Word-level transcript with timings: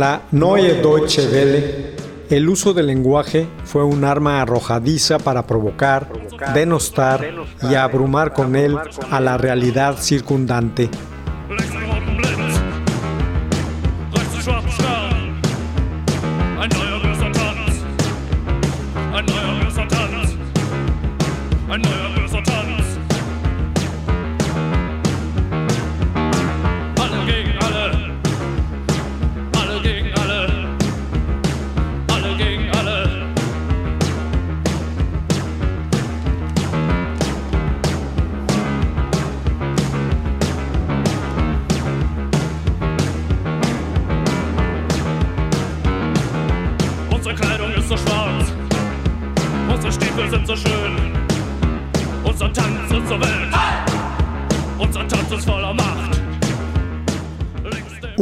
La 0.00 0.22
Neue 0.30 0.80
Deutsche 0.80 1.28
Welle, 1.28 1.94
el 2.30 2.48
uso 2.48 2.72
del 2.72 2.86
lenguaje 2.86 3.46
fue 3.64 3.84
un 3.84 4.02
arma 4.02 4.40
arrojadiza 4.40 5.18
para 5.18 5.46
provocar, 5.46 6.10
denostar 6.54 7.34
y 7.70 7.74
abrumar 7.74 8.32
con 8.32 8.56
él 8.56 8.78
a 9.10 9.20
la 9.20 9.36
realidad 9.36 9.98
circundante. 10.00 10.88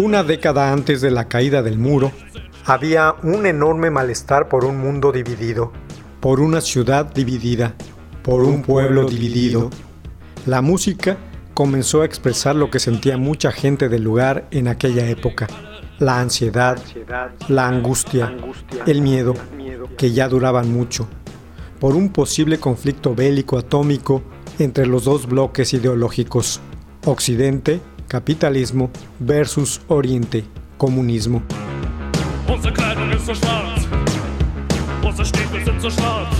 Una 0.08 0.24
década 0.24 0.72
antes 0.72 1.02
de 1.02 1.10
la 1.10 1.28
caída 1.28 1.62
del 1.62 1.76
muro, 1.76 2.12
había 2.64 3.16
un 3.22 3.44
enorme 3.44 3.90
malestar 3.90 4.48
por 4.48 4.64
un 4.64 4.78
mundo 4.78 5.12
dividido, 5.12 5.70
por 6.20 6.40
una 6.40 6.62
ciudad 6.62 7.12
dividida, 7.12 7.74
por 8.22 8.42
un 8.42 8.62
pueblo 8.62 9.04
dividido. 9.04 9.68
La 10.46 10.62
música 10.62 11.18
comenzó 11.52 12.00
a 12.00 12.06
expresar 12.06 12.56
lo 12.56 12.70
que 12.70 12.78
sentía 12.78 13.18
mucha 13.18 13.52
gente 13.52 13.90
del 13.90 14.02
lugar 14.02 14.48
en 14.50 14.68
aquella 14.68 15.06
época. 15.10 15.46
La 15.98 16.20
ansiedad, 16.20 16.78
la 17.48 17.68
angustia, 17.68 18.34
el 18.86 19.02
miedo, 19.02 19.34
que 19.98 20.12
ya 20.12 20.26
duraban 20.26 20.72
mucho, 20.72 21.06
por 21.78 21.94
un 21.94 22.08
posible 22.14 22.58
conflicto 22.58 23.14
bélico 23.14 23.58
atómico 23.58 24.22
entre 24.58 24.86
los 24.86 25.04
dos 25.04 25.26
bloques 25.26 25.74
ideológicos, 25.74 26.62
Occidente, 27.04 27.82
capitalismo, 28.08 28.90
versus 29.24 29.80
Oriente, 29.88 30.42
comunismo. 30.78 31.42
Unsere 32.46 32.72
Kleidung 32.72 33.10
ist 33.10 33.26
so 33.26 33.34
schwarz, 33.34 33.86
unsere 35.02 35.26
Stiefel 35.26 35.64
sind 35.64 35.80
so 35.80 35.90
schwarz. 35.90 36.34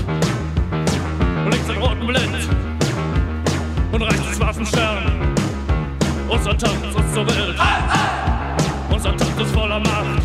Links 1.50 1.66
den 1.66 1.76
roten 1.76 2.06
Blitz 2.06 2.48
und 3.92 4.02
rechts 4.02 4.22
den 4.22 4.34
schwarzen 4.34 4.66
Stern. 4.66 5.34
Unser 6.28 6.56
Tanz 6.56 6.74
ist 6.86 7.14
so 7.14 7.26
wild, 7.26 7.56
unser 8.90 9.16
Tanz 9.16 9.40
ist 9.40 9.50
voller 9.52 9.80
Macht. 9.80 10.22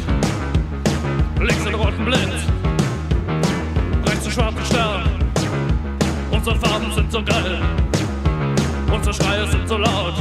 Links 1.39 1.63
den 1.65 1.75
roten 1.75 2.05
Blitz, 2.05 2.47
rechts 4.05 4.23
den 4.23 4.31
schwarzen 4.31 4.65
Stern. 4.65 5.03
Unsere 6.31 6.55
Farben 6.57 6.91
sind 6.93 7.11
so 7.11 7.23
geil, 7.23 7.61
unsere 8.91 9.13
Schreie 9.13 9.47
sind 9.47 9.67
so 9.67 9.77
laut. 9.77 10.15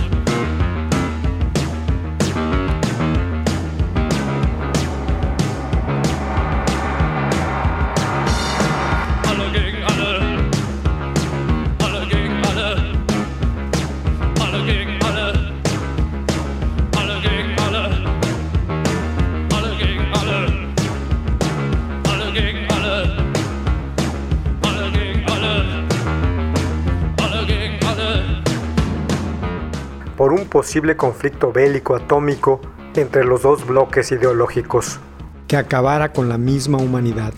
Por 30.22 30.32
un 30.32 30.44
posible 30.44 30.96
conflicto 30.96 31.50
bélico 31.50 31.96
atómico 31.96 32.60
entre 32.94 33.24
los 33.24 33.42
dos 33.42 33.66
bloques 33.66 34.12
ideológicos, 34.12 35.00
que 35.48 35.56
acabara 35.56 36.12
con 36.12 36.28
la 36.28 36.38
misma 36.38 36.78
humanidad. 36.78 37.34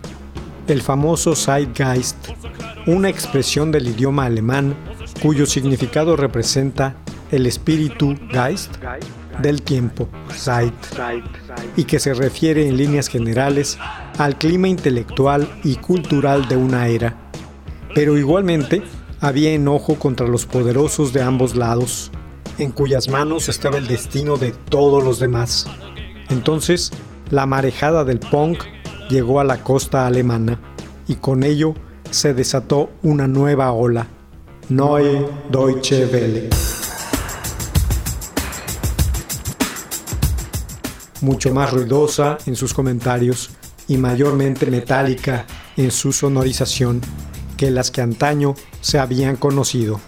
El 0.67 0.83
famoso 0.83 1.35
Zeitgeist, 1.35 2.29
una 2.87 3.09
expresión 3.09 3.73
del 3.73 3.89
idioma 3.89 4.27
alemán 4.27 4.77
cuyo 5.23 5.47
significado 5.47 6.15
representa 6.15 6.95
el 7.31 7.47
espíritu 7.47 8.17
Geist 8.31 8.77
del 9.41 9.63
tiempo, 9.63 10.07
Zeit, 10.29 10.75
y 11.77 11.85
que 11.85 11.99
se 11.99 12.13
refiere 12.13 12.69
en 12.69 12.77
líneas 12.77 13.09
generales 13.09 13.79
al 14.19 14.37
clima 14.37 14.69
intelectual 14.69 15.49
y 15.65 15.77
cultural 15.77 16.49
de 16.49 16.59
una 16.59 16.89
era. 16.89 17.17
Pero 17.95 18.19
igualmente 18.19 18.83
había 19.23 19.53
enojo 19.53 19.95
contra 19.95 20.29
los 20.29 20.45
poderosos 20.45 21.15
de 21.15 21.23
ambos 21.23 21.57
lados, 21.57 22.13
en 22.59 22.71
cuyas 22.71 23.09
manos 23.09 23.49
estaba 23.49 23.79
el 23.79 23.87
destino 23.87 24.37
de 24.37 24.53
todos 24.53 25.03
los 25.03 25.19
demás. 25.19 25.67
Entonces, 26.31 26.93
la 27.31 27.47
marejada 27.47 28.05
del 28.05 28.21
punk 28.21 28.65
llegó 29.09 29.41
a 29.41 29.45
la 29.45 29.63
costa 29.63 30.07
alemana 30.07 30.61
y 31.07 31.17
con 31.17 31.43
ello 31.43 31.75
se 32.11 32.35
desató 32.35 32.91
una 33.03 33.27
nueva 33.27 33.73
ola. 33.73 34.07
Neue 34.69 35.29
Deutsche 35.51 36.07
Welle. 36.07 36.49
Mucho 41.21 41.53
más 41.53 41.73
ruidosa 41.73 42.39
en 42.47 42.57
sus 42.57 42.73
comentarios 42.73 43.51
y 43.89 43.97
mayormente 43.97 44.67
metálica 44.67 45.47
en 45.77 45.91
su 45.91 46.13
sonorización 46.13 47.01
que 47.57 47.71
las 47.71 47.91
que 47.91 48.01
antaño 48.01 48.55
se 48.81 48.99
habían 48.99 49.37
conocido. 49.37 50.01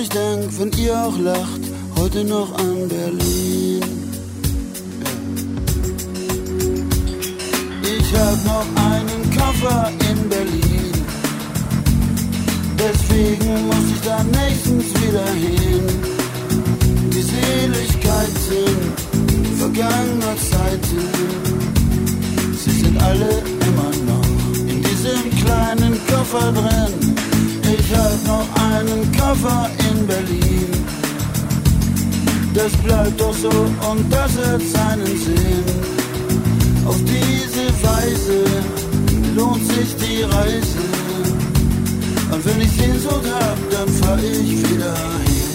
Ich 0.00 0.08
denk, 0.10 0.44
wenn 0.58 0.72
ihr 0.78 0.96
auch 0.96 1.18
lacht, 1.18 1.60
heute 1.96 2.24
noch 2.24 2.52
an 2.58 2.88
Berlin. 2.88 3.82
Ich 7.82 8.14
hab 8.14 8.44
noch 8.44 8.66
einen 8.90 9.22
Koffer 9.36 9.90
in 10.10 10.28
Berlin. 10.28 10.92
Deswegen 12.78 13.66
muss 13.66 13.86
ich 13.94 14.00
da 14.04 14.22
nächstens 14.24 14.86
wieder 15.02 15.26
hin. 15.44 15.86
Die 17.12 17.22
Seligkeiten 17.22 19.08
vergangener 19.58 20.36
Zeiten, 20.50 21.00
sie 22.56 22.70
sind 22.70 23.02
alle 23.02 23.42
immer 23.66 23.90
noch 24.06 24.68
in 24.68 24.82
diesem 24.82 25.30
kleinen 25.44 25.98
Koffer 26.06 26.52
drin. 26.52 27.16
Ich 27.62 27.96
hab 27.96 28.26
noch 28.26 28.46
einen 28.70 29.12
Koffer 29.12 29.70
in 29.78 29.87
Berlin. 30.08 30.70
Das 32.54 32.72
bleibt 32.84 33.20
doch 33.20 33.34
so 33.34 33.50
und 33.90 34.10
das 34.10 34.32
hat 34.38 34.62
seinen 34.76 35.14
Sinn. 35.24 35.64
Auf 36.86 36.98
diese 37.14 37.66
Weise 37.86 38.38
lohnt 39.36 39.64
sich 39.72 39.90
die 40.02 40.22
Reise. 40.22 40.82
Und 42.32 42.40
wenn 42.46 42.60
ich 42.62 42.70
Sehnsucht 42.70 43.26
hab, 43.38 43.58
dann 43.70 43.88
fahr 44.00 44.18
ich 44.18 44.50
wieder 44.58 44.94
hin. 45.24 45.48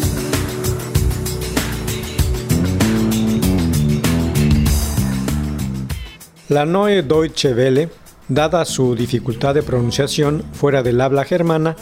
La 6.50 6.66
Neue 6.66 7.04
Deutsche 7.04 7.56
Welle, 7.56 7.90
dada 8.28 8.64
su 8.66 8.94
dificultad 8.94 9.56
de 9.56 9.64
pronunciación 9.64 10.44
fuera 10.54 10.84
del 10.84 11.02
habla 11.02 11.26
germana, 11.26 11.76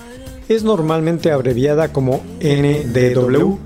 es 0.56 0.64
normalmente 0.64 1.32
abreviada 1.32 1.94
como 1.94 2.24
NDW. 2.42 3.58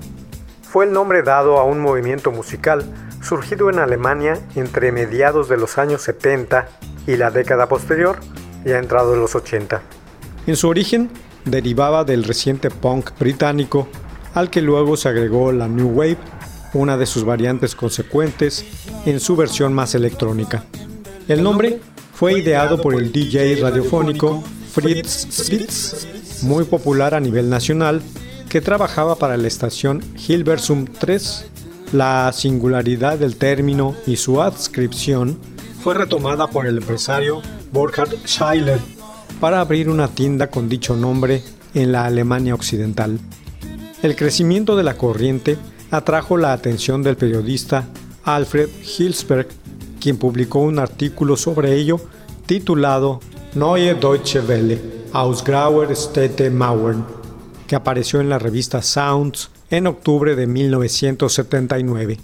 Fue 0.62 0.84
el 0.84 0.92
nombre 0.92 1.22
dado 1.22 1.58
a 1.58 1.64
un 1.64 1.80
movimiento 1.80 2.30
musical 2.30 2.84
surgido 3.22 3.70
en 3.70 3.78
Alemania 3.78 4.38
entre 4.54 4.92
mediados 4.92 5.48
de 5.48 5.56
los 5.56 5.78
años 5.78 6.02
70 6.02 6.68
y 7.06 7.16
la 7.16 7.30
década 7.30 7.68
posterior, 7.68 8.18
ya 8.64 8.78
entrado 8.78 9.14
en 9.14 9.20
los 9.20 9.34
80. 9.34 9.82
En 10.46 10.56
su 10.56 10.68
origen, 10.68 11.10
derivaba 11.44 12.04
del 12.04 12.24
reciente 12.24 12.70
punk 12.70 13.10
británico, 13.18 13.88
al 14.34 14.50
que 14.50 14.62
luego 14.62 14.96
se 14.96 15.08
agregó 15.08 15.50
la 15.50 15.66
New 15.66 15.88
Wave, 15.88 16.18
una 16.72 16.96
de 16.96 17.06
sus 17.06 17.24
variantes 17.24 17.74
consecuentes 17.74 18.64
en 19.06 19.18
su 19.18 19.34
versión 19.34 19.72
más 19.72 19.94
electrónica. 19.94 20.64
El 21.26 21.42
nombre 21.42 21.80
fue 22.14 22.38
ideado 22.38 22.80
por 22.80 22.94
el 22.94 23.10
DJ 23.10 23.56
radiofónico 23.56 24.44
Fritz 24.72 25.28
Spitz, 25.32 26.06
muy 26.42 26.64
popular 26.64 27.14
a 27.14 27.20
nivel 27.20 27.50
nacional, 27.50 28.02
que 28.48 28.60
trabajaba 28.60 29.16
para 29.16 29.36
la 29.36 29.48
estación 29.48 30.02
Hilversum 30.28 30.86
3 30.86 31.46
la 31.92 32.32
singularidad 32.32 33.18
del 33.18 33.36
término 33.36 33.94
y 34.06 34.16
su 34.16 34.42
adscripción 34.42 35.38
fue 35.82 35.94
retomada 35.94 36.48
por 36.48 36.66
el 36.66 36.78
empresario 36.78 37.42
Burkhard 37.72 38.14
Scheiler 38.26 38.80
para 39.40 39.60
abrir 39.60 39.88
una 39.88 40.08
tienda 40.08 40.48
con 40.48 40.68
dicho 40.68 40.96
nombre 40.96 41.42
en 41.74 41.92
la 41.92 42.06
Alemania 42.06 42.54
Occidental. 42.54 43.20
El 44.02 44.16
crecimiento 44.16 44.76
de 44.76 44.82
la 44.82 44.96
corriente 44.96 45.58
atrajo 45.90 46.36
la 46.36 46.52
atención 46.52 47.02
del 47.02 47.16
periodista 47.16 47.86
Alfred 48.24 48.68
Hilsberg, 48.98 49.48
quien 50.00 50.16
publicó 50.16 50.60
un 50.60 50.78
artículo 50.78 51.36
sobre 51.36 51.74
ello 51.74 52.00
titulado 52.46 53.20
Neue 53.54 53.94
Deutsche 53.94 54.40
Welle 54.40 54.95
aus 55.16 55.42
Grauer 55.42 55.96
Städte 55.96 56.50
Mauern, 56.50 57.02
que 57.66 57.74
apareció 57.74 58.20
en 58.20 58.28
la 58.28 58.38
revista 58.38 58.82
Sounds 58.82 59.50
en 59.70 59.86
octubre 59.86 60.36
de 60.36 60.46
1979. 60.46 62.18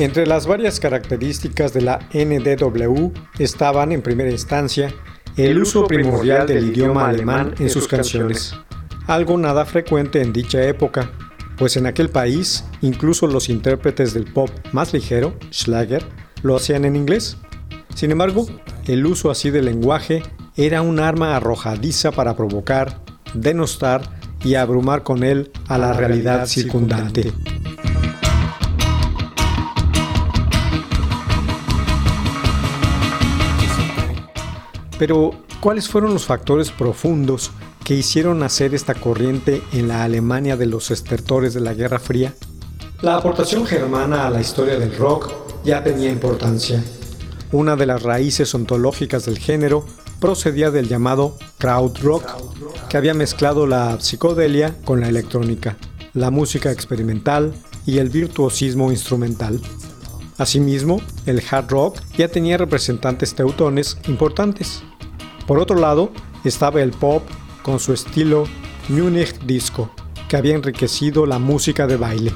Entre 0.00 0.26
las 0.26 0.46
varias 0.46 0.80
características 0.80 1.74
de 1.74 1.82
la 1.82 1.98
NDW 2.14 3.10
estaban, 3.38 3.92
en 3.92 4.00
primera 4.00 4.30
instancia, 4.30 4.94
el 5.36 5.60
uso 5.60 5.86
primordial 5.86 6.46
del 6.46 6.70
idioma 6.70 7.06
alemán 7.06 7.54
en 7.58 7.68
sus 7.68 7.86
canciones, 7.86 8.54
algo 9.06 9.36
nada 9.36 9.66
frecuente 9.66 10.22
en 10.22 10.32
dicha 10.32 10.66
época, 10.66 11.10
pues 11.58 11.76
en 11.76 11.84
aquel 11.84 12.08
país 12.08 12.64
incluso 12.80 13.26
los 13.26 13.50
intérpretes 13.50 14.14
del 14.14 14.24
pop 14.24 14.48
más 14.72 14.94
ligero, 14.94 15.34
Schlager, 15.52 16.02
lo 16.42 16.56
hacían 16.56 16.86
en 16.86 16.96
inglés. 16.96 17.36
Sin 17.94 18.10
embargo, 18.10 18.46
el 18.86 19.04
uso 19.04 19.30
así 19.30 19.50
del 19.50 19.66
lenguaje 19.66 20.22
era 20.56 20.80
un 20.80 20.98
arma 20.98 21.36
arrojadiza 21.36 22.10
para 22.10 22.34
provocar, 22.34 23.02
denostar 23.34 24.00
y 24.42 24.54
abrumar 24.54 25.02
con 25.02 25.24
él 25.24 25.50
a 25.68 25.76
la 25.76 25.92
realidad 25.92 26.46
circundante. 26.46 27.34
Pero, 35.00 35.30
¿cuáles 35.60 35.88
fueron 35.88 36.12
los 36.12 36.26
factores 36.26 36.70
profundos 36.70 37.52
que 37.84 37.94
hicieron 37.94 38.38
nacer 38.38 38.74
esta 38.74 38.92
corriente 38.92 39.62
en 39.72 39.88
la 39.88 40.04
Alemania 40.04 40.58
de 40.58 40.66
los 40.66 40.90
estertores 40.90 41.54
de 41.54 41.60
la 41.60 41.72
Guerra 41.72 41.98
Fría? 41.98 42.34
La 43.00 43.16
aportación 43.16 43.64
germana 43.64 44.26
a 44.26 44.30
la 44.30 44.42
historia 44.42 44.78
del 44.78 44.94
rock 44.98 45.32
ya 45.64 45.82
tenía 45.82 46.10
importancia. 46.10 46.84
Una 47.50 47.76
de 47.76 47.86
las 47.86 48.02
raíces 48.02 48.54
ontológicas 48.54 49.24
del 49.24 49.38
género 49.38 49.86
procedía 50.20 50.70
del 50.70 50.86
llamado 50.86 51.38
krautrock, 51.56 52.26
que 52.90 52.98
había 52.98 53.14
mezclado 53.14 53.66
la 53.66 53.98
psicodelia 54.00 54.76
con 54.84 55.00
la 55.00 55.08
electrónica, 55.08 55.78
la 56.12 56.30
música 56.30 56.72
experimental 56.72 57.54
y 57.86 57.96
el 58.00 58.10
virtuosismo 58.10 58.90
instrumental. 58.90 59.62
Asimismo, 60.36 61.00
el 61.24 61.42
hard 61.50 61.70
rock 61.70 62.00
ya 62.18 62.28
tenía 62.28 62.58
representantes 62.58 63.34
teutones 63.34 63.96
importantes. 64.06 64.82
Por 65.50 65.58
otro 65.58 65.80
lado, 65.80 66.12
estaba 66.44 66.80
el 66.80 66.92
pop 66.92 67.24
con 67.64 67.80
su 67.80 67.92
estilo 67.92 68.44
Munich 68.88 69.36
Disco, 69.40 69.90
que 70.28 70.36
había 70.36 70.54
enriquecido 70.54 71.26
la 71.26 71.40
música 71.40 71.88
de 71.88 71.96
baile. 71.96 72.32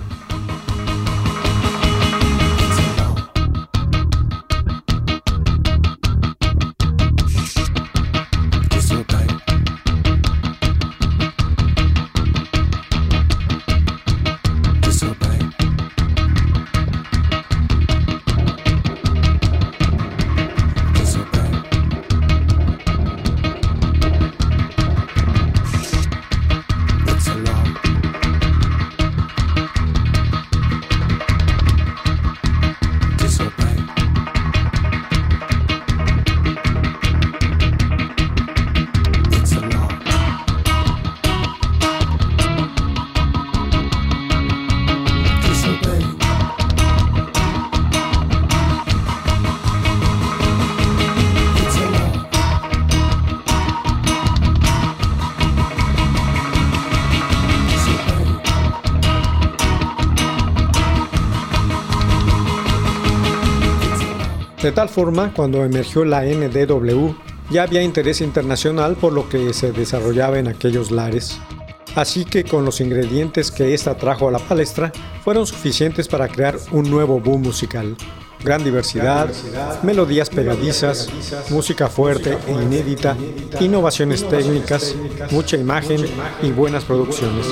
De 64.64 64.72
tal 64.72 64.88
forma, 64.88 65.30
cuando 65.34 65.62
emergió 65.62 66.06
la 66.06 66.22
NDW, 66.22 67.12
ya 67.50 67.64
había 67.64 67.82
interés 67.82 68.22
internacional 68.22 68.96
por 68.96 69.12
lo 69.12 69.28
que 69.28 69.52
se 69.52 69.72
desarrollaba 69.72 70.38
en 70.38 70.48
aquellos 70.48 70.90
lares. 70.90 71.38
Así 71.94 72.24
que 72.24 72.44
con 72.44 72.64
los 72.64 72.80
ingredientes 72.80 73.50
que 73.50 73.74
esta 73.74 73.94
trajo 73.98 74.26
a 74.26 74.30
la 74.30 74.38
palestra, 74.38 74.90
fueron 75.22 75.46
suficientes 75.46 76.08
para 76.08 76.28
crear 76.28 76.56
un 76.72 76.90
nuevo 76.90 77.20
boom 77.20 77.42
musical. 77.42 77.94
Gran 78.42 78.64
diversidad, 78.64 79.28
melodías 79.82 80.30
pegadizas, 80.30 81.10
música 81.50 81.90
fuerte 81.90 82.38
e 82.48 82.52
inédita, 82.52 83.18
innovaciones 83.60 84.26
técnicas, 84.26 84.96
mucha 85.30 85.58
imagen 85.58 86.06
y 86.40 86.52
buenas 86.52 86.84
producciones. 86.84 87.48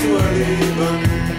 Schön, 0.00 0.78
das 0.78 1.35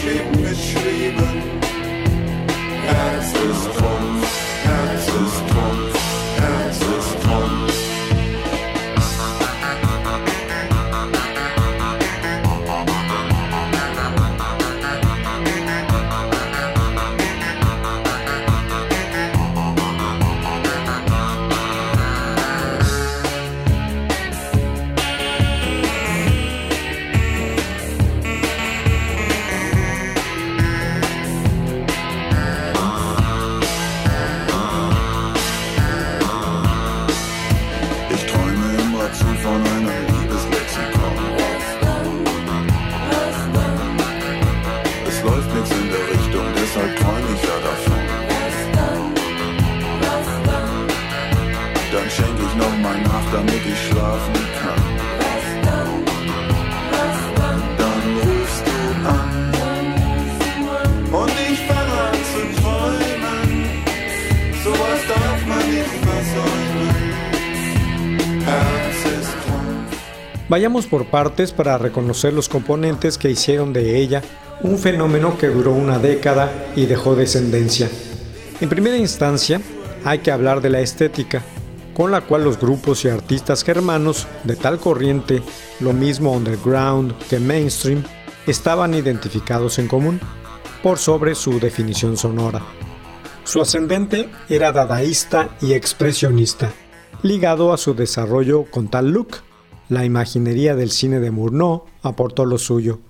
Keep 0.00 0.39
Vayamos 70.50 70.88
por 70.88 71.06
partes 71.06 71.52
para 71.52 71.78
reconocer 71.78 72.32
los 72.32 72.48
componentes 72.48 73.18
que 73.18 73.30
hicieron 73.30 73.72
de 73.72 74.00
ella 74.00 74.20
un 74.62 74.78
fenómeno 74.78 75.38
que 75.38 75.46
duró 75.46 75.72
una 75.72 76.00
década 76.00 76.72
y 76.74 76.86
dejó 76.86 77.14
descendencia. 77.14 77.88
En 78.60 78.68
primera 78.68 78.96
instancia, 78.96 79.60
hay 80.04 80.18
que 80.18 80.32
hablar 80.32 80.60
de 80.60 80.70
la 80.70 80.80
estética, 80.80 81.44
con 81.94 82.10
la 82.10 82.22
cual 82.22 82.42
los 82.42 82.58
grupos 82.58 83.04
y 83.04 83.08
artistas 83.08 83.62
germanos 83.62 84.26
de 84.42 84.56
tal 84.56 84.80
corriente, 84.80 85.40
lo 85.78 85.92
mismo 85.92 86.32
underground 86.32 87.16
que 87.28 87.38
mainstream, 87.38 88.02
estaban 88.48 88.94
identificados 88.94 89.78
en 89.78 89.86
común, 89.86 90.18
por 90.82 90.98
sobre 90.98 91.36
su 91.36 91.60
definición 91.60 92.16
sonora. 92.16 92.60
Su 93.44 93.60
ascendente 93.60 94.28
era 94.48 94.72
dadaísta 94.72 95.50
y 95.60 95.74
expresionista, 95.74 96.72
ligado 97.22 97.72
a 97.72 97.76
su 97.76 97.94
desarrollo 97.94 98.64
con 98.64 98.88
tal 98.88 99.12
look. 99.12 99.48
La 99.90 100.04
imaginería 100.04 100.76
del 100.76 100.92
cine 100.92 101.18
de 101.18 101.32
Murnau 101.32 101.82
aportó 102.02 102.44
lo 102.44 102.58
suyo. 102.58 103.00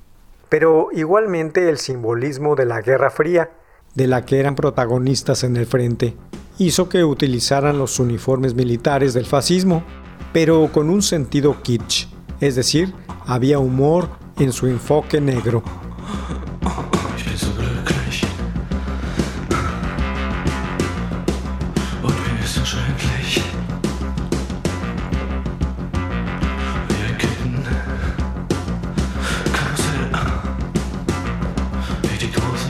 Pero 0.48 0.88
igualmente 0.92 1.68
el 1.68 1.76
simbolismo 1.76 2.56
de 2.56 2.64
la 2.64 2.80
Guerra 2.80 3.10
Fría, 3.10 3.50
de 3.94 4.06
la 4.06 4.24
que 4.24 4.40
eran 4.40 4.54
protagonistas 4.54 5.44
en 5.44 5.58
el 5.58 5.66
frente, 5.66 6.16
hizo 6.56 6.88
que 6.88 7.04
utilizaran 7.04 7.76
los 7.76 8.00
uniformes 8.00 8.54
militares 8.54 9.12
del 9.12 9.26
fascismo, 9.26 9.84
pero 10.32 10.70
con 10.72 10.88
un 10.88 11.02
sentido 11.02 11.60
kitsch, 11.62 12.08
es 12.40 12.56
decir, 12.56 12.94
había 13.26 13.58
humor 13.58 14.08
en 14.38 14.50
su 14.50 14.66
enfoque 14.66 15.20
negro. 15.20 15.62
Wie 32.30 32.36
die 32.36 32.69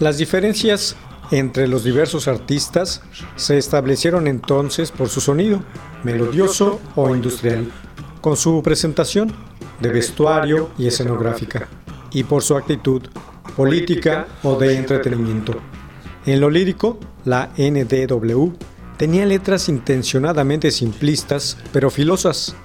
Las 0.00 0.16
diferencias 0.16 0.96
entre 1.30 1.68
los 1.68 1.84
diversos 1.84 2.26
artistas 2.26 3.02
se 3.36 3.58
establecieron 3.58 4.28
entonces 4.28 4.90
por 4.90 5.10
su 5.10 5.20
sonido, 5.20 5.62
melodioso 6.04 6.80
o 6.96 7.14
industrial, 7.14 7.70
con 8.22 8.34
su 8.34 8.62
presentación 8.62 9.30
de 9.78 9.90
vestuario 9.90 10.70
y 10.78 10.86
escenográfica, 10.86 11.68
y 12.12 12.24
por 12.24 12.42
su 12.42 12.56
actitud 12.56 13.02
política 13.54 14.26
o 14.42 14.58
de 14.58 14.74
entretenimiento. 14.74 15.60
En 16.24 16.40
lo 16.40 16.48
lírico, 16.48 16.98
la 17.26 17.50
NDW 17.58 18.52
tenía 18.96 19.26
letras 19.26 19.68
intencionadamente 19.68 20.70
simplistas 20.70 21.58
pero 21.74 21.90
filosas, 21.90 22.56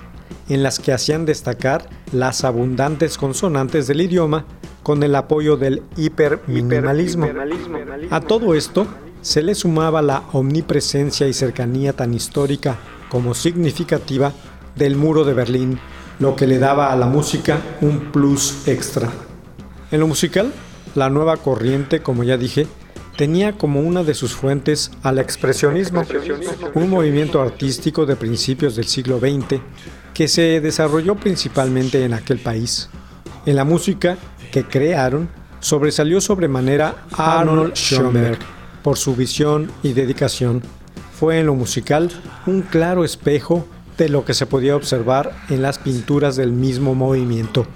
en 0.47 0.63
las 0.63 0.79
que 0.79 0.93
hacían 0.93 1.25
destacar 1.25 1.89
las 2.13 2.45
abundantes 2.45 3.17
consonantes 3.17 3.87
del 3.87 3.99
idioma 3.99 4.45
con 4.85 5.01
el 5.01 5.15
apoyo 5.15 5.57
del 5.57 5.81
hiperminimalismo. 5.97 7.27
A 8.11 8.21
todo 8.21 8.53
esto 8.53 8.85
se 9.23 9.41
le 9.41 9.55
sumaba 9.55 10.03
la 10.03 10.21
omnipresencia 10.31 11.27
y 11.27 11.33
cercanía 11.33 11.93
tan 11.93 12.13
histórica 12.13 12.77
como 13.09 13.33
significativa 13.33 14.31
del 14.75 14.95
muro 14.95 15.23
de 15.23 15.33
Berlín, 15.33 15.79
lo 16.19 16.35
que 16.35 16.45
le 16.45 16.59
daba 16.59 16.93
a 16.93 16.95
la 16.95 17.07
música 17.07 17.59
un 17.81 18.11
plus 18.11 18.67
extra. 18.67 19.09
En 19.89 20.01
lo 20.01 20.05
musical, 20.05 20.53
la 20.93 21.09
nueva 21.09 21.37
corriente, 21.37 22.03
como 22.03 22.23
ya 22.23 22.37
dije, 22.37 22.67
tenía 23.17 23.53
como 23.53 23.79
una 23.79 24.03
de 24.03 24.13
sus 24.13 24.35
fuentes 24.35 24.91
al 25.01 25.17
expresionismo, 25.17 26.03
un 26.75 26.91
movimiento 26.91 27.41
artístico 27.41 28.05
de 28.05 28.17
principios 28.17 28.75
del 28.75 28.85
siglo 28.85 29.17
XX 29.17 29.61
que 30.13 30.27
se 30.27 30.61
desarrolló 30.61 31.15
principalmente 31.15 32.05
en 32.05 32.13
aquel 32.13 32.37
país. 32.37 32.87
En 33.47 33.55
la 33.55 33.63
música 33.63 34.17
que 34.55 34.63
crearon, 34.63 35.27
sobresalió 35.59 36.21
sobremanera 36.21 36.95
Arnold 37.11 37.73
Schoenberg 37.73 38.39
por 38.83 38.97
su 38.97 39.13
visión 39.13 39.69
y 39.83 39.91
dedicación. 39.91 40.61
Fue 41.11 41.41
en 41.41 41.47
lo 41.47 41.55
musical 41.55 42.09
un 42.45 42.61
claro 42.61 43.03
espejo 43.03 43.67
de 43.97 44.07
lo 44.07 44.23
que 44.23 44.33
se 44.33 44.45
podía 44.45 44.77
observar 44.77 45.35
en 45.49 45.61
las 45.61 45.77
pinturas 45.77 46.37
del 46.37 46.53
mismo 46.53 46.95
movimiento. 46.95 47.67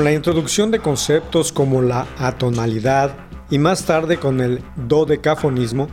Con 0.00 0.06
la 0.06 0.14
introducción 0.14 0.70
de 0.70 0.78
conceptos 0.78 1.52
como 1.52 1.82
la 1.82 2.06
atonalidad 2.16 3.14
y 3.50 3.58
más 3.58 3.84
tarde 3.84 4.16
con 4.16 4.40
el 4.40 4.62
dodecafonismo, 4.88 5.88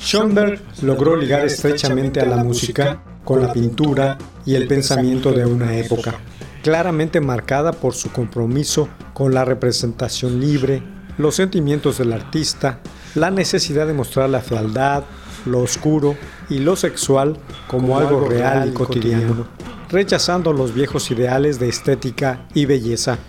Schoenberg 0.00 0.60
logró 0.82 1.14
ligar 1.14 1.46
estrechamente 1.46 2.18
a 2.18 2.26
la 2.26 2.42
música 2.42 3.04
con 3.24 3.40
la 3.40 3.52
pintura 3.52 4.18
y 4.44 4.56
el 4.56 4.66
pensamiento 4.66 5.30
de 5.30 5.46
una 5.46 5.76
época, 5.76 6.16
claramente 6.64 7.20
marcada 7.20 7.70
por 7.70 7.94
su 7.94 8.10
compromiso 8.10 8.88
con 9.14 9.32
la 9.32 9.44
representación 9.44 10.40
libre, 10.40 10.82
los 11.16 11.36
sentimientos 11.36 11.98
del 11.98 12.12
artista, 12.14 12.80
la 13.14 13.30
necesidad 13.30 13.86
de 13.86 13.92
mostrar 13.92 14.28
la 14.28 14.40
fealdad, 14.40 15.04
lo 15.46 15.60
oscuro 15.60 16.16
y 16.50 16.58
lo 16.58 16.74
sexual 16.74 17.36
como 17.68 17.96
algo 17.96 18.28
real 18.28 18.70
y 18.70 18.72
cotidiano, 18.72 19.46
rechazando 19.88 20.52
los 20.52 20.74
viejos 20.74 21.12
ideales 21.12 21.60
de 21.60 21.68
estética 21.68 22.48
y 22.54 22.64
belleza. 22.64 23.20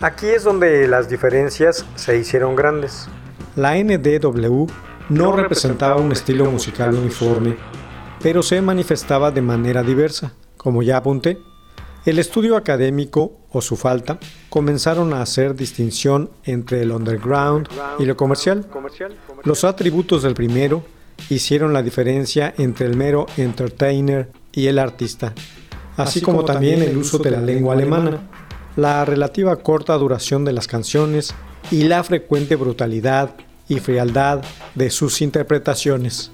Aquí 0.00 0.26
es 0.26 0.44
donde 0.44 0.86
las 0.86 1.08
diferencias 1.08 1.84
se 1.96 2.16
hicieron 2.16 2.54
grandes. 2.54 3.08
La 3.56 3.74
NDW 3.74 4.66
no 5.08 5.32
representaba 5.32 5.96
un 5.96 6.12
estilo 6.12 6.48
musical 6.48 6.94
uniforme, 6.94 7.56
pero 8.22 8.44
se 8.44 8.62
manifestaba 8.62 9.32
de 9.32 9.42
manera 9.42 9.82
diversa. 9.82 10.34
Como 10.56 10.84
ya 10.84 10.98
apunté, 10.98 11.38
el 12.06 12.20
estudio 12.20 12.56
académico 12.56 13.40
o 13.50 13.60
su 13.60 13.74
falta 13.74 14.20
comenzaron 14.50 15.12
a 15.14 15.20
hacer 15.20 15.56
distinción 15.56 16.30
entre 16.44 16.82
el 16.82 16.92
underground 16.92 17.68
y 17.98 18.04
lo 18.04 18.16
comercial. 18.16 18.66
Los 19.42 19.64
atributos 19.64 20.22
del 20.22 20.34
primero 20.34 20.84
hicieron 21.28 21.72
la 21.72 21.82
diferencia 21.82 22.54
entre 22.56 22.86
el 22.86 22.96
mero 22.96 23.26
entertainer 23.36 24.30
y 24.52 24.68
el 24.68 24.78
artista, 24.78 25.34
así 25.96 26.20
como 26.20 26.44
también 26.44 26.82
el 26.82 26.96
uso 26.96 27.18
de 27.18 27.32
la 27.32 27.40
lengua 27.40 27.74
alemana, 27.74 28.20
la 28.78 29.04
relativa 29.04 29.56
corta 29.56 29.98
duración 29.98 30.44
de 30.44 30.52
las 30.52 30.68
canciones 30.68 31.34
y 31.68 31.82
la 31.82 32.04
frecuente 32.04 32.54
brutalidad 32.54 33.34
y 33.68 33.80
frialdad 33.80 34.42
de 34.76 34.90
sus 34.90 35.20
interpretaciones. 35.20 36.30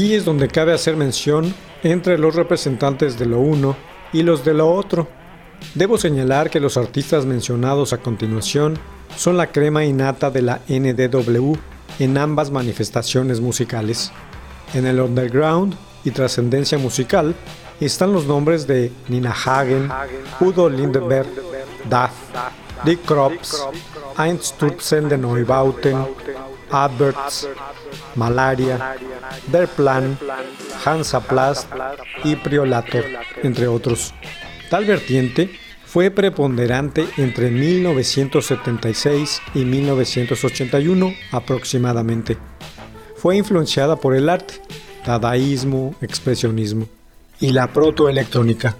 Aquí 0.00 0.14
es 0.14 0.24
donde 0.24 0.48
cabe 0.48 0.72
hacer 0.72 0.96
mención 0.96 1.54
entre 1.82 2.16
los 2.16 2.34
representantes 2.34 3.18
de 3.18 3.26
lo 3.26 3.38
uno 3.38 3.76
y 4.14 4.22
los 4.22 4.46
de 4.46 4.54
lo 4.54 4.72
otro. 4.72 5.06
Debo 5.74 5.98
señalar 5.98 6.48
que 6.48 6.58
los 6.58 6.78
artistas 6.78 7.26
mencionados 7.26 7.92
a 7.92 7.98
continuación 7.98 8.78
son 9.14 9.36
la 9.36 9.48
crema 9.48 9.84
innata 9.84 10.30
de 10.30 10.40
la 10.40 10.62
NDW 10.68 11.52
en 11.98 12.16
ambas 12.16 12.50
manifestaciones 12.50 13.42
musicales. 13.42 14.10
En 14.72 14.86
el 14.86 15.00
underground 15.00 15.76
y 16.02 16.12
trascendencia 16.12 16.78
musical 16.78 17.34
están 17.78 18.14
los 18.14 18.24
nombres 18.24 18.66
de 18.66 18.90
Nina 19.08 19.32
Hagen, 19.32 19.90
Udo 20.40 20.70
Lindenberg, 20.70 21.28
Duff, 21.90 22.12
Dick 22.86 23.04
Krops, 23.04 23.66
Einstürzen 24.16 25.10
de 25.10 25.18
Neubauten, 25.18 26.06
Adverts, 26.70 27.48
Malaria, 28.14 28.96
Der 29.50 29.68
Plan, 29.68 30.18
Hansaplast 30.84 31.68
y 32.24 32.36
Priolato, 32.36 32.98
entre 33.42 33.68
otros. 33.68 34.14
Tal 34.68 34.84
vertiente 34.84 35.50
fue 35.84 36.10
preponderante 36.10 37.06
entre 37.16 37.50
1976 37.50 39.42
y 39.54 39.64
1981 39.64 41.12
aproximadamente. 41.32 42.38
Fue 43.16 43.36
influenciada 43.36 43.96
por 43.96 44.14
el 44.14 44.28
arte, 44.28 44.54
dadaísmo, 45.04 45.94
expresionismo 46.00 46.86
y 47.40 47.52
la 47.52 47.72
protoelectrónica. 47.72 48.76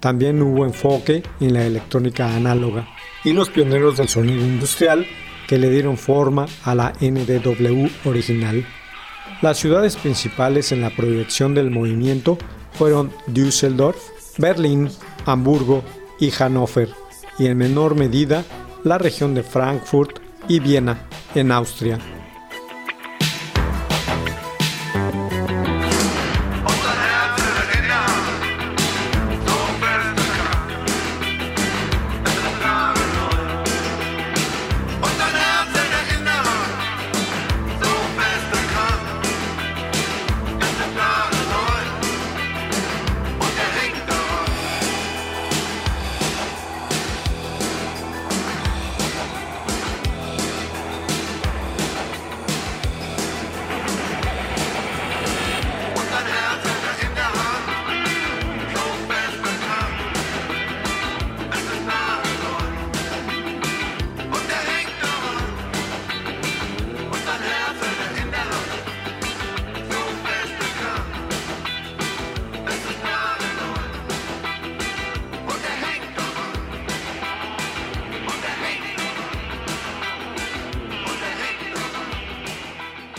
También 0.00 0.42
hubo 0.42 0.64
enfoque 0.64 1.22
en 1.40 1.54
la 1.54 1.64
electrónica 1.64 2.34
análoga 2.34 2.88
y 3.24 3.32
los 3.32 3.50
pioneros 3.50 3.96
del 3.96 4.08
sonido 4.08 4.44
industrial 4.44 5.06
que 5.46 5.58
le 5.58 5.70
dieron 5.70 5.96
forma 5.96 6.46
a 6.64 6.74
la 6.74 6.92
NDW 7.00 7.88
original. 8.04 8.66
Las 9.40 9.58
ciudades 9.58 9.96
principales 9.96 10.72
en 10.72 10.80
la 10.80 10.90
proyección 10.90 11.54
del 11.54 11.70
movimiento 11.70 12.38
fueron 12.72 13.12
Düsseldorf, 13.26 13.98
Berlín, 14.38 14.88
Hamburgo 15.26 15.82
y 16.18 16.30
Hannover, 16.30 16.90
y 17.38 17.46
en 17.46 17.58
menor 17.58 17.94
medida 17.94 18.44
la 18.84 18.98
región 18.98 19.34
de 19.34 19.42
Frankfurt 19.42 20.18
y 20.48 20.60
Viena, 20.60 21.06
en 21.34 21.52
Austria. 21.52 21.98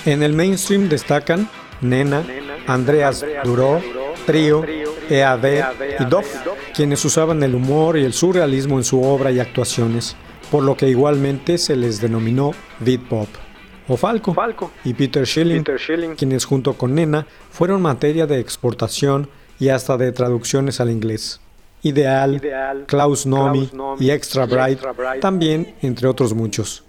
En 0.06 0.22
el 0.22 0.34
mainstream 0.34 0.90
destacan 0.90 1.50
Nena, 1.80 2.24
Andreas 2.68 3.26
Duró, 3.46 3.82
Trio, 4.26 4.66
EAD 5.10 5.46
y 6.00 6.06
Doff, 6.06 6.28
quienes 6.76 7.06
usaban 7.06 7.42
el 7.42 7.56
humor 7.56 7.98
y 7.98 8.04
el 8.04 8.14
surrealismo 8.14 8.78
en 8.78 8.84
su 8.84 9.02
obra 9.02 9.32
y 9.32 9.40
actuaciones, 9.40 10.18
por 10.52 10.64
lo 10.64 10.76
que 10.76 10.90
igualmente 10.90 11.58
se 11.58 11.78
les 11.78 12.02
denominó 12.02 12.52
beat 12.80 13.02
pop. 13.02 13.30
O 13.88 13.96
Falco, 13.96 14.34
y 14.84 14.94
Peter 14.94 15.26
Schilling, 15.26 15.64
quienes 16.18 16.46
junto 16.46 16.74
con 16.74 16.96
Nena 16.96 17.26
fueron 17.50 17.82
materia 17.82 18.28
de 18.28 18.40
exportación 18.40 19.30
y 19.60 19.70
hasta 19.70 19.98
de 19.98 20.12
traducciones 20.12 20.82
al 20.82 20.90
inglés. 20.90 21.40
Ideal, 21.82 22.42
Klaus 22.88 23.26
Nomi 23.26 23.70
y 24.00 24.10
Extra 24.10 24.46
Bright, 24.46 24.80
también 25.22 25.76
entre 25.82 26.08
otros 26.08 26.34
muchos. 26.34 26.84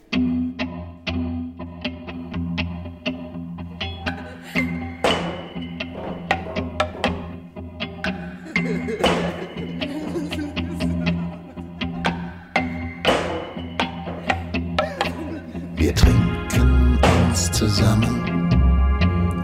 Uns 17.35 17.51
zusammen 17.51 18.23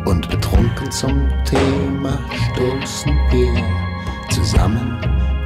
und 0.05 0.29
betrunken 0.31 0.93
zum 0.93 1.29
Thema 1.45 2.21
stoßen 2.53 3.13
wir 3.33 3.53
zusammen 4.29 4.97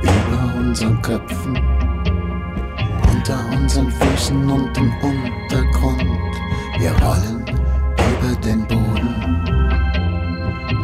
über 0.02 0.54
unseren 0.58 1.00
Köpfen, 1.00 1.56
unter 3.10 3.38
unseren 3.50 3.90
Füßen 3.90 4.50
und 4.50 4.76
im 4.76 4.92
Untergrund. 5.00 6.34
Wir 6.78 6.92
rollen 7.02 7.46
über 8.12 8.36
den 8.44 8.66
Boden, 8.66 9.14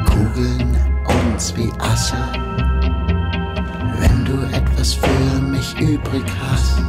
kugeln 0.09 0.79
uns 1.31 1.55
wie 1.59 1.71
Asse. 1.79 2.17
Wenn 3.99 4.25
du 4.25 4.47
etwas 4.57 4.95
für 4.95 5.43
mich 5.43 5.79
übrig 5.79 6.25
hast, 6.43 6.83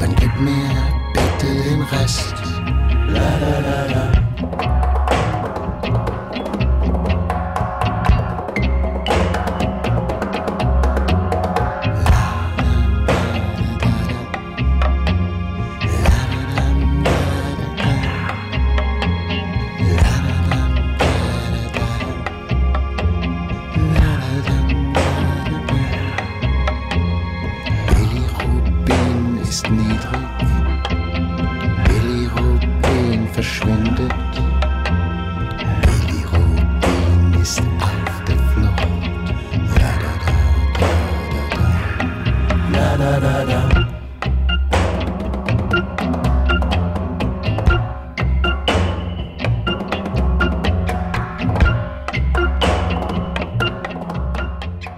dann 0.00 0.16
gib 0.16 0.34
mir 0.40 0.68
bitte 1.14 1.54
den 1.62 1.82
Rest. 1.82 2.34
La 3.08 3.38
la 3.40 3.60
la 3.60 3.86
la. 3.86 4.02
Bilirubin 27.88 29.38
ist 29.42 29.70
niedrig. 29.70 30.47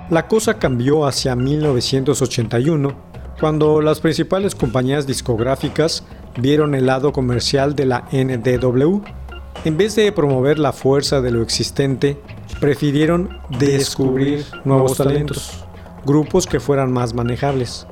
La 0.08 0.26
cosa 0.28 0.58
cambió 0.58 1.06
hacia 1.06 1.36
1981, 1.36 2.96
cuando 3.38 3.82
las 3.82 4.00
principales 4.00 4.54
compañías 4.54 5.06
discográficas 5.06 6.04
vieron 6.38 6.74
el 6.74 6.86
lado 6.86 7.12
comercial 7.12 7.74
de 7.74 7.86
la 7.86 8.04
NDW. 8.12 9.00
En 9.64 9.76
vez 9.76 9.96
de 9.96 10.10
promover 10.12 10.58
la 10.58 10.72
fuerza 10.72 11.20
de 11.20 11.30
lo 11.30 11.42
existente, 11.42 12.18
prefirieron 12.60 13.38
descubrir 13.58 14.44
nuevos 14.64 14.96
talentos, 14.96 15.64
grupos 16.04 16.46
que 16.46 16.60
fueran 16.60 16.92
más 16.92 17.14
manejables. 17.14 17.86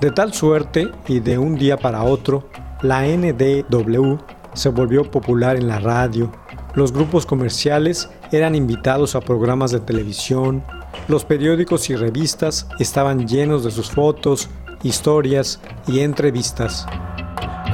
De 0.00 0.10
tal 0.10 0.32
suerte, 0.32 0.90
y 1.08 1.20
de 1.20 1.38
un 1.38 1.56
día 1.56 1.76
para 1.76 2.04
otro, 2.04 2.48
la 2.82 3.02
NDW 3.06 4.16
se 4.54 4.68
volvió 4.70 5.10
popular 5.10 5.56
en 5.56 5.68
la 5.68 5.78
radio. 5.78 6.32
Los 6.74 6.92
grupos 6.92 7.26
comerciales 7.26 8.08
eran 8.32 8.54
invitados 8.54 9.14
a 9.14 9.20
programas 9.20 9.72
de 9.72 9.80
televisión, 9.80 10.62
los 11.08 11.24
periódicos 11.24 11.90
y 11.90 11.96
revistas 11.96 12.68
estaban 12.78 13.26
llenos 13.26 13.64
de 13.64 13.70
sus 13.70 13.90
fotos, 13.90 14.48
historias 14.82 15.60
y 15.86 16.00
entrevistas. 16.00 16.86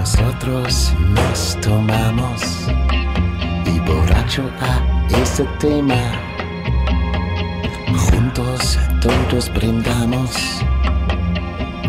Nosotros 0.07 0.95
nos 1.09 1.61
tomamos 1.61 2.41
y 3.67 3.81
borracho 3.81 4.49
a 4.61 4.81
este 5.09 5.43
tema. 5.59 5.97
Juntos 8.09 8.79
todos 9.03 9.53
brindamos 9.53 10.31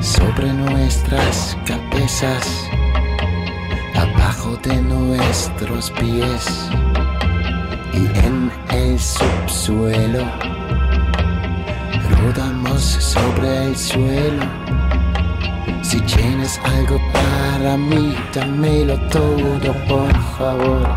sobre 0.01 0.51
nuestras 0.51 1.55
cabezas, 1.63 2.67
abajo 3.93 4.57
de 4.63 4.81
nuestros 4.81 5.91
pies 5.91 6.71
y 7.93 8.07
en 8.25 8.51
el 8.71 8.99
subsuelo. 8.99 10.25
Rodamos 12.19 12.81
sobre 12.81 13.65
el 13.65 13.77
suelo. 13.77 14.86
Si 15.81 15.99
tienes 16.01 16.59
algo 16.63 16.99
para 17.13 17.77
mí, 17.77 18.15
dámelo 18.33 18.97
todo, 19.09 19.73
por 19.87 20.13
favor. 20.37 20.87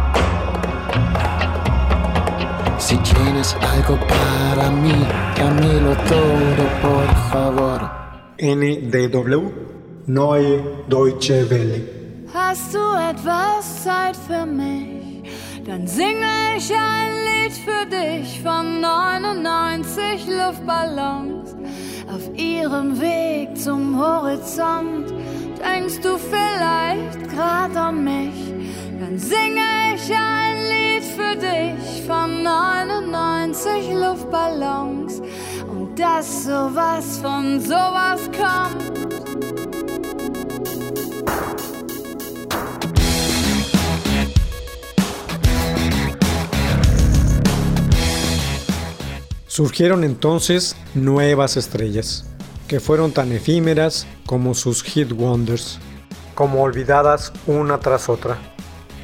Si 2.79 2.97
tienes 2.99 3.57
algo 3.61 3.99
para 4.07 4.71
mí, 4.71 4.95
dámelo 5.37 5.95
todo, 6.09 6.63
por 6.83 7.09
favor. 7.31 7.91
NDW, 8.39 9.53
Neue 10.07 10.85
Deutsche 10.89 11.45
Welle. 11.51 12.01
Hast 12.33 12.75
du 12.75 12.79
etwas 13.11 13.85
Zeit 13.85 14.17
für 14.17 14.47
mich? 14.47 15.23
Dann 15.67 15.87
singe 15.87 16.57
ich 16.57 16.73
ein 16.75 17.13
Lied 17.27 17.53
für 17.53 17.87
dich 17.87 18.41
von 18.41 18.81
99 18.81 20.27
Luftballons. 20.27 21.39
Ihrem 22.35 23.01
Weg 23.01 23.57
zum 23.57 23.99
Horizont 23.99 25.11
denkst 25.59 26.01
du 26.03 26.19
vielleicht 26.19 27.31
grad 27.35 27.77
an 27.77 28.05
mich. 28.05 28.55
Dann 29.01 29.19
singe 29.19 29.95
ich 29.95 30.12
ein 30.14 30.57
Lied 30.69 31.05
für 31.05 31.37
dich 31.37 32.03
von 32.07 32.43
99 32.43 33.93
Luftballons. 33.95 35.21
Und 35.71 35.99
dass 35.99 36.45
sowas 36.45 37.19
von 37.23 37.61
sowas 37.61 38.31
kommt. 38.33 39.00
Surgieron 49.61 50.05
entonces 50.05 50.75
nuevas 50.94 51.59
estrellas, 51.59 52.25
que 52.66 52.81
fueron 52.81 53.12
tan 53.12 53.31
efímeras 53.31 54.07
como 54.25 54.55
sus 54.55 54.83
hit 54.83 55.12
wonders, 55.12 55.79
como 56.35 56.62
olvidadas 56.62 57.31
una 57.46 57.79
tras 57.79 58.09
otra. 58.09 58.38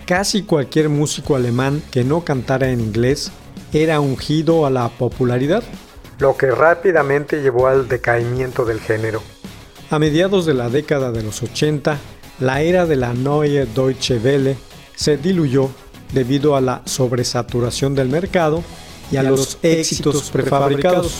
Casi 0.07 0.45
cualquier 0.45 0.88
músico 0.88 1.37
alemán 1.37 1.83
que 1.90 2.05
no 2.05 2.25
cantara 2.25 2.71
en 2.71 2.81
inglés 2.81 3.31
era 3.75 4.01
ungido 4.01 4.64
a 4.64 4.71
la 4.71 4.88
popularidad, 4.88 5.62
lo 6.21 6.38
que 6.38 6.51
rápidamente 6.51 7.42
llevó 7.42 7.66
al 7.66 7.87
decaimiento 7.87 8.64
del 8.64 8.81
género. 8.81 9.21
A 9.90 9.99
mediados 9.99 10.47
de 10.47 10.55
la 10.55 10.71
década 10.71 11.12
de 11.12 11.23
los 11.23 11.42
80, 11.42 11.99
la 12.40 12.62
era 12.62 12.87
de 12.87 12.97
la 12.97 13.12
Neue 13.12 13.66
Deutsche 13.66 14.16
Welle 14.16 14.57
se 14.95 15.19
diluyó 15.19 15.69
debido 16.14 16.57
a 16.57 16.62
la 16.62 16.81
sobresaturación 16.87 17.95
del 17.95 18.09
mercado 18.09 18.62
y 19.11 19.16
a, 19.16 19.23
los, 19.23 19.59
éxitos 19.62 20.31
prefabricados. 20.31 21.14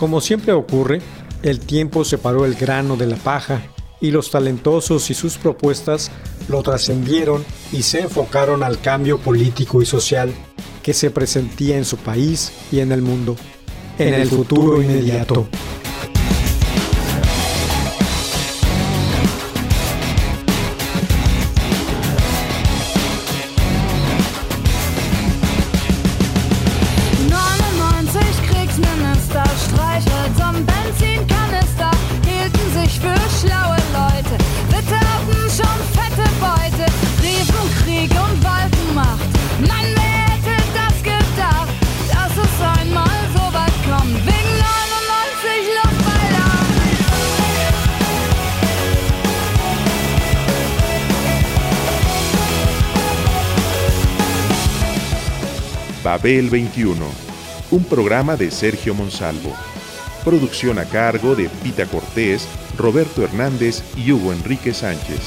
Como 0.00 0.22
siempre 0.22 0.54
ocurre, 0.54 1.02
el 1.42 1.60
tiempo 1.60 2.06
separó 2.06 2.46
el 2.46 2.54
grano 2.54 2.96
de 2.96 3.06
la 3.06 3.16
paja 3.16 3.60
y 4.00 4.12
los 4.12 4.30
talentosos 4.30 5.10
y 5.10 5.14
sus 5.14 5.36
propuestas 5.36 6.10
lo 6.48 6.62
trascendieron 6.62 7.44
y 7.70 7.82
se 7.82 8.00
enfocaron 8.00 8.62
al 8.62 8.80
cambio 8.80 9.18
político 9.18 9.82
y 9.82 9.84
social 9.84 10.32
que 10.82 10.94
se 10.94 11.10
presentía 11.10 11.76
en 11.76 11.84
su 11.84 11.98
país 11.98 12.50
y 12.72 12.80
en 12.80 12.92
el 12.92 13.02
mundo, 13.02 13.36
en 13.98 14.14
el 14.14 14.30
futuro 14.30 14.80
inmediato. 14.80 15.46
Babel 56.02 56.48
21, 56.48 57.04
un 57.70 57.84
programa 57.84 58.36
de 58.36 58.50
Sergio 58.50 58.94
Monsalvo. 58.94 59.52
Producción 60.24 60.78
a 60.78 60.84
cargo 60.84 61.34
de 61.34 61.48
Pita 61.62 61.86
Cortés, 61.86 62.46
Roberto 62.76 63.22
Hernández 63.22 63.82
y 63.96 64.12
Hugo 64.12 64.32
Enrique 64.32 64.72
Sánchez. 64.72 65.20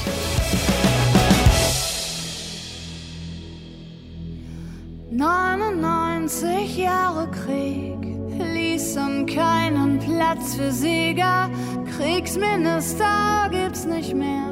Jahre 6.76 7.28
Krieg 7.30 7.98
ließen 8.38 9.26
keinen 9.26 9.98
Platz 9.98 10.56
für 10.56 10.72
Sieger. 10.72 11.48
Kriegsminister 11.96 13.48
gibt's 13.50 13.84
nicht 13.84 14.14
mehr 14.14 14.50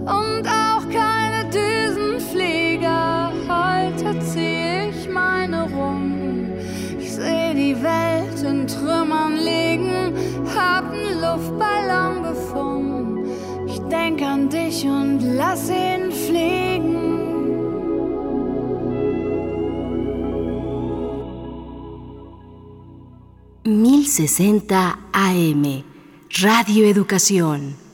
und 0.00 0.46
auch 0.48 0.84
keine 0.90 1.48
Düsenflieger. 1.50 3.32
Heute 3.48 4.18
zieh 4.20 4.89
rum. 5.54 6.48
Ich 6.98 7.12
seh 7.12 7.54
die 7.54 7.76
Welt 7.82 8.42
in 8.42 8.66
Trümmern 8.66 9.36
liegen, 9.36 10.14
hab 10.54 10.92
einen 10.92 11.20
Luftballon 11.20 12.22
gefunden. 12.22 13.30
Ich 13.66 13.78
denk 13.90 14.22
an 14.22 14.48
dich 14.48 14.84
und 14.84 15.20
lass 15.36 15.70
ihn 15.70 16.10
fliegen. 16.10 17.10
Mil 23.64 24.06
sesenta 24.06 24.98
AM 25.12 25.84
Radio 26.42 26.86
Educación. 26.86 27.89